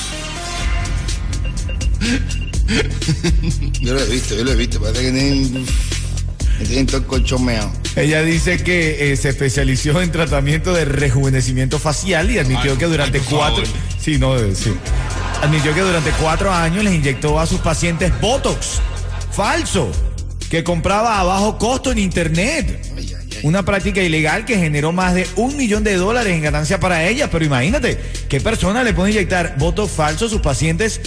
yo 3.82 3.94
lo 3.94 4.00
he 4.00 4.06
visto, 4.08 4.36
yo 4.36 4.44
lo 4.44 4.52
he 4.52 4.56
visto. 4.56 4.80
Parece 4.80 5.02
que 5.04 5.12
tienen, 5.12 5.66
que 6.60 6.66
tienen 6.66 6.86
todo 6.88 6.98
el 6.98 7.06
colchón 7.06 7.46
meado. 7.46 7.72
Ella 7.96 8.24
dice 8.24 8.64
que 8.64 9.12
eh, 9.12 9.18
se 9.18 9.30
especializó 9.30 10.02
en 10.02 10.12
tratamiento 10.12 10.74
de 10.74 10.86
rejuvenecimiento 10.86 11.78
facial 11.80 12.32
y 12.32 12.40
admitió 12.40 12.72
Ay, 12.72 12.78
que 12.78 12.86
durante 12.86 13.18
ay, 13.20 13.26
cuatro, 13.30 13.66
favor. 13.66 13.82
sí, 14.00 14.18
no, 14.18 14.38
eh, 14.38 14.56
sí, 14.56 14.72
admitió 15.42 15.74
que 15.74 15.82
durante 15.82 16.12
cuatro 16.12 16.52
años 16.52 16.84
les 16.84 16.94
inyectó 16.94 17.38
a 17.40 17.46
sus 17.46 17.60
pacientes 17.60 18.14
Botox 18.22 18.80
falso 19.32 19.92
que 20.50 20.64
compraba 20.64 21.20
a 21.20 21.24
bajo 21.24 21.58
costo 21.58 21.92
en 21.92 21.98
internet. 22.00 22.92
Ay. 22.96 23.21
Una 23.44 23.64
práctica 23.64 24.02
ilegal 24.02 24.46
que 24.46 24.58
generó 24.58 24.92
más 24.92 25.14
de 25.14 25.28
un 25.36 25.58
millón 25.58 25.84
de 25.84 25.96
dólares 25.96 26.34
en 26.34 26.42
ganancia 26.42 26.80
para 26.80 27.08
ella. 27.08 27.30
Pero 27.32 27.46
imagínate, 27.46 28.00
¿qué 28.30 28.40
persona 28.40 28.84
le 28.84 28.94
puede 28.94 29.12
inyectar 29.12 29.56
votos 29.58 29.92
falsos 29.92 30.32
a 30.32 30.34
sus 30.34 30.42
pacientes? 30.42 31.02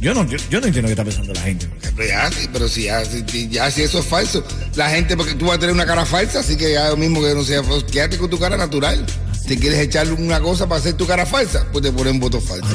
Yo 0.00 0.14
no, 0.14 0.24
yo, 0.26 0.38
yo 0.48 0.60
no 0.60 0.66
entiendo 0.66 0.86
qué 0.86 0.92
está 0.92 1.04
pensando 1.04 1.32
la 1.32 1.40
gente. 1.40 1.68
Pero 1.96 2.08
ya, 2.08 2.30
pero 2.52 2.68
si 2.68 2.84
ya, 2.84 3.04
si, 3.04 3.48
ya 3.48 3.70
si 3.70 3.82
eso 3.82 3.98
es 3.98 4.04
falso, 4.04 4.44
la 4.76 4.90
gente, 4.90 5.16
porque 5.16 5.34
tú 5.34 5.46
vas 5.46 5.56
a 5.56 5.58
tener 5.58 5.74
una 5.74 5.86
cara 5.86 6.06
falsa, 6.06 6.38
así 6.40 6.56
que 6.56 6.72
ya 6.72 6.90
lo 6.90 6.96
mismo 6.96 7.20
que 7.20 7.34
no 7.34 7.42
sea 7.42 7.64
falso, 7.64 7.84
quédate 7.86 8.16
con 8.16 8.30
tu 8.30 8.38
cara 8.38 8.56
natural. 8.56 9.04
Si 9.48 9.56
quieres 9.56 9.80
echarle 9.80 10.12
una 10.12 10.40
cosa 10.40 10.68
para 10.68 10.80
hacer 10.80 10.92
tu 10.92 11.06
cara 11.06 11.26
falsa, 11.26 11.66
pues 11.72 11.82
te 11.82 11.90
ponen 11.90 12.20
votos 12.20 12.44
falsos. 12.44 12.70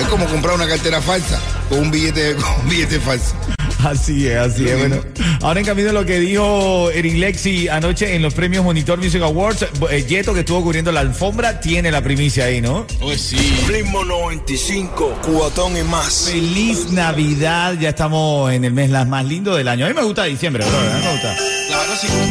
Es 0.00 0.06
como 0.06 0.26
comprar 0.26 0.54
una 0.54 0.66
cartera 0.66 1.00
falsa 1.00 1.40
con 1.68 1.78
un 1.80 1.90
billete, 1.90 2.34
con 2.40 2.62
un 2.62 2.68
billete 2.68 2.98
falso. 2.98 3.34
Así 3.84 4.26
es, 4.26 4.36
así 4.36 4.68
es. 4.68 4.78
Bueno, 4.78 4.96
ahora 5.42 5.60
en 5.60 5.66
camino 5.66 5.92
lo 5.92 6.04
que 6.04 6.18
dijo 6.18 6.90
Eric 6.90 7.14
Lexi 7.16 7.68
anoche 7.68 8.14
en 8.14 8.22
los 8.22 8.34
premios 8.34 8.64
Monitor 8.64 8.98
Music 8.98 9.22
Awards, 9.22 9.66
eh, 9.90 10.04
Yeto 10.08 10.34
que 10.34 10.40
estuvo 10.40 10.62
cubriendo 10.62 10.92
la 10.92 11.00
alfombra 11.00 11.60
tiene 11.60 11.90
la 11.90 12.02
primicia 12.02 12.46
ahí, 12.46 12.60
¿no? 12.60 12.86
pues 13.00 13.20
sí. 13.20 13.36
Ritmo 13.68 14.04
95, 14.04 15.20
cuatón 15.22 15.76
y 15.76 15.82
más. 15.82 16.28
Feliz 16.30 16.90
Navidad, 16.90 17.74
ya 17.78 17.90
estamos 17.90 18.52
en 18.52 18.64
el 18.64 18.72
mes 18.72 18.90
las 18.90 19.06
más 19.06 19.24
lindo 19.24 19.54
del 19.54 19.68
año. 19.68 19.86
A 19.86 19.88
mí 19.88 19.94
me 19.94 20.02
gusta 20.02 20.24
diciembre, 20.24 20.64
bro, 20.64 20.78
a 20.78 20.82
mí 20.82 21.04
me 21.04 21.12
gusta. 21.12 21.36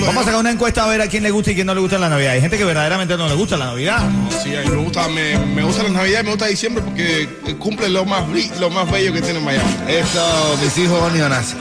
Vamos 0.05 0.21
a 0.21 0.25
sacar 0.25 0.39
una 0.39 0.51
encuesta 0.51 0.83
a 0.83 0.87
ver 0.87 1.01
a 1.01 1.07
quién 1.07 1.23
le 1.23 1.31
gusta 1.31 1.51
y 1.51 1.55
quién 1.55 1.65
no 1.67 1.73
le 1.73 1.81
gusta 1.81 1.97
la 1.97 2.09
Navidad. 2.09 2.33
Hay 2.33 2.41
gente 2.41 2.57
que 2.57 2.63
verdaderamente 2.65 3.17
no 3.17 3.27
le 3.27 3.33
gusta 3.35 3.57
la 3.57 3.65
Navidad. 3.65 4.07
Sí, 4.43 4.55
a 4.55 4.61
mí 4.61 4.69
me 4.69 4.75
gusta, 4.77 5.07
me, 5.07 5.37
me 5.39 5.63
gusta 5.63 5.83
la 5.83 5.89
Navidad 5.89 6.19
y 6.21 6.23
me 6.23 6.29
gusta 6.31 6.45
diciembre 6.47 6.83
porque 6.83 7.27
cumple 7.57 7.89
lo 7.89 8.05
más, 8.05 8.23
lo 8.59 8.69
más 8.69 8.89
bello 8.91 9.11
que 9.13 9.21
tiene 9.21 9.39
Miami. 9.39 9.63
Eso, 9.87 10.57
mis 10.63 10.77
hijos 10.77 11.01
van 11.01 11.13
neonazis. 11.13 11.55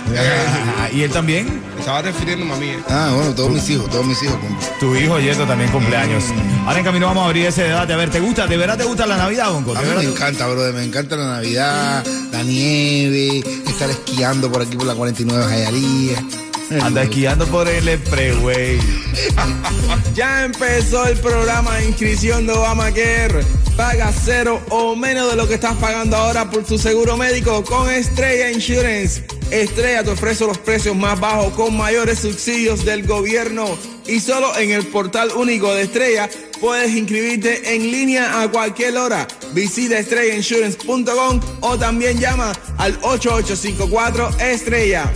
Ah, 0.78 0.88
¿Y 0.92 1.02
él 1.02 1.10
también? 1.10 1.62
Estaba 1.78 2.02
refiriéndome 2.02 2.52
a 2.52 2.56
mí. 2.56 2.66
eh. 2.68 2.78
Ah, 2.88 3.12
bueno, 3.14 3.34
todos 3.34 3.50
mis 3.50 3.68
hijos, 3.70 3.88
todos 3.90 4.04
mis 4.06 4.22
hijos. 4.22 4.36
cumplen. 4.36 4.68
Tu 4.80 4.96
hijo 4.96 5.18
Yeto 5.20 5.46
también 5.46 5.70
cumpleaños. 5.70 6.24
Ahora 6.66 6.78
en 6.78 6.84
camino 6.84 7.06
vamos 7.06 7.22
a 7.22 7.26
abrir 7.26 7.46
ese 7.46 7.62
debate. 7.64 7.92
A 7.92 7.96
ver, 7.96 8.10
¿te 8.10 8.20
gusta? 8.20 8.46
¿De 8.46 8.56
verdad 8.56 8.76
te 8.76 8.84
gusta 8.84 9.06
la 9.06 9.16
Navidad, 9.16 9.50
Bonco? 9.50 9.72
A 9.76 9.80
¿De 9.80 9.80
mí 9.80 9.88
verdad 9.88 10.02
me 10.02 10.08
te- 10.08 10.14
encanta, 10.14 10.46
brother, 10.46 10.74
me 10.74 10.84
encanta 10.84 11.16
la 11.16 11.26
Navidad, 11.26 12.04
la 12.32 12.42
nieve, 12.42 13.42
estar 13.66 13.88
esquiando 13.90 14.50
por 14.52 14.62
aquí 14.62 14.76
por 14.76 14.86
la 14.86 14.94
49 14.94 15.46
de 15.46 15.50
Jayalía. 15.50 16.24
Anda 16.70 17.02
esquiando 17.02 17.46
por 17.46 17.68
el 17.68 17.88
expressway. 17.88 18.78
Ya 20.14 20.44
empezó 20.44 21.06
el 21.06 21.18
programa 21.18 21.76
de 21.76 21.86
inscripción 21.86 22.46
de 22.46 22.52
Obamacare. 22.52 23.44
Paga 23.76 24.12
cero 24.12 24.62
o 24.70 24.94
menos 24.94 25.28
de 25.30 25.36
lo 25.36 25.48
que 25.48 25.54
estás 25.54 25.76
pagando 25.76 26.16
ahora 26.16 26.48
por 26.48 26.62
tu 26.64 26.78
seguro 26.78 27.16
médico 27.16 27.64
con 27.64 27.90
Estrella 27.90 28.50
Insurance. 28.52 29.24
Estrella 29.50 30.04
te 30.04 30.10
ofrece 30.10 30.46
los 30.46 30.58
precios 30.58 30.94
más 30.94 31.18
bajos 31.18 31.52
con 31.54 31.76
mayores 31.76 32.20
subsidios 32.20 32.84
del 32.84 33.06
gobierno. 33.06 33.76
Y 34.06 34.20
solo 34.20 34.56
en 34.56 34.70
el 34.70 34.86
portal 34.86 35.30
único 35.36 35.74
de 35.74 35.82
Estrella 35.82 36.30
puedes 36.60 36.94
inscribirte 36.94 37.74
en 37.74 37.90
línea 37.90 38.40
a 38.40 38.48
cualquier 38.48 38.96
hora. 38.96 39.26
Visita 39.52 39.98
estrellainsurance.com 39.98 41.40
o 41.60 41.76
también 41.76 42.20
llama 42.20 42.52
al 42.78 42.96
8854 43.02 44.38
Estrella. 44.38 45.12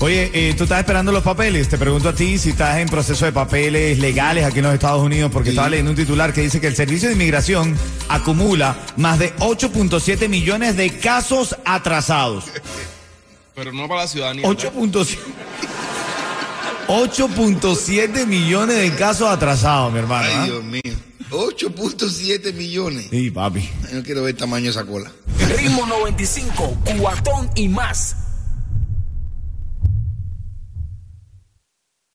Oye, 0.00 0.30
eh, 0.32 0.54
tú 0.56 0.62
estás 0.62 0.78
esperando 0.78 1.10
los 1.10 1.24
papeles. 1.24 1.68
Te 1.68 1.76
pregunto 1.76 2.08
a 2.08 2.14
ti 2.14 2.38
si 2.38 2.50
estás 2.50 2.78
en 2.78 2.88
proceso 2.88 3.24
de 3.24 3.32
papeles 3.32 3.98
legales 3.98 4.44
aquí 4.44 4.58
en 4.58 4.66
los 4.66 4.74
Estados 4.74 5.02
Unidos, 5.02 5.30
porque 5.32 5.48
Sí. 5.50 5.54
estaba 5.54 5.68
leyendo 5.68 5.90
un 5.90 5.96
titular 5.96 6.32
que 6.32 6.40
dice 6.42 6.60
que 6.60 6.68
el 6.68 6.76
Servicio 6.76 7.08
de 7.08 7.14
Inmigración 7.14 7.76
acumula 8.08 8.76
más 8.96 9.18
de 9.18 9.34
8.7 9.40 10.28
millones 10.28 10.76
de 10.76 10.90
casos 10.98 11.56
atrasados. 11.64 12.44
Pero 13.56 13.72
no 13.72 13.88
para 13.88 14.02
la 14.02 14.08
ciudadanía. 14.08 14.46
8.7 14.46 15.18
8.7 16.86 18.24
millones 18.26 18.76
de 18.78 18.94
casos 18.94 19.28
atrasados, 19.28 19.92
mi 19.92 19.98
hermano. 19.98 20.26
Ay, 20.26 20.34
¿ah? 20.36 20.44
Dios 20.44 20.64
mío. 20.64 20.82
8.7 21.30 22.54
millones. 22.54 23.08
Sí, 23.10 23.30
papi. 23.30 23.68
No 23.92 24.02
quiero 24.02 24.22
ver 24.22 24.30
el 24.30 24.36
tamaño 24.36 24.64
de 24.66 24.70
esa 24.70 24.84
cola. 24.86 25.10
Ritmo 25.56 25.86
95, 25.86 26.78
cuatón 26.98 27.50
y 27.56 27.68
más. 27.68 28.16